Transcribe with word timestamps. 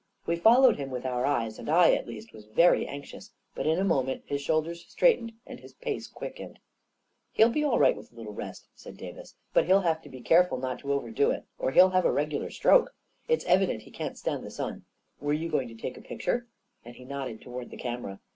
We 0.25 0.35
followed 0.35 0.77
him 0.77 0.89
with 0.89 1.05
our 1.05 1.27
eyes, 1.27 1.59
and 1.59 1.69
I, 1.69 1.93
at 1.93 2.07
least, 2.07 2.33
was 2.33 2.47
very 2.47 2.87
anxious; 2.87 3.29
but 3.53 3.67
in 3.67 3.77
a 3.77 3.83
moment 3.83 4.23
his 4.25 4.41
shoulders 4.41 4.83
straightened 4.87 5.33
and 5.45 5.59
his 5.59 5.73
pace 5.75 6.07
quickened* 6.07 6.57
A 6.57 7.35
KING 7.37 7.45
IN 7.45 7.51
BABYLON 7.51 7.53
147" 7.53 7.53
He'll 7.53 7.61
be 7.61 7.63
all 7.63 7.77
right 7.79 7.95
with 7.95 8.11
a 8.11 8.15
little 8.15 8.33
rest," 8.33 8.67
said 8.73 8.97
Davis;" 8.97 9.35
but 9.53 9.67
he'll 9.67 9.81
have 9.81 10.01
to 10.01 10.09
be 10.09 10.21
careful 10.21 10.57
not 10.57 10.79
to 10.79 10.91
over 10.91 11.11
do 11.11 11.29
it, 11.29 11.45
or 11.59 11.69
he'll 11.69 11.91
have 11.91 12.05
a 12.05 12.11
regular 12.11 12.49
stroke. 12.49 12.95
It's 13.27 13.45
evident 13.45 13.83
he 13.83 13.91
can't 13.91 14.17
stand 14.17 14.43
the 14.43 14.49
sun. 14.49 14.85
Were 15.19 15.33
you 15.33 15.49
going 15.49 15.67
to 15.67 15.75
take 15.75 15.97
a 15.97 16.01
picture?" 16.01 16.47
and 16.83 16.95
he 16.95 17.05
nodded 17.05 17.39
toward 17.39 17.69
the 17.69 17.77
camera. 17.77 18.19